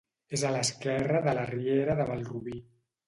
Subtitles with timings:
[0.37, 2.57] És a l'esquerra de la riera de Malrubí.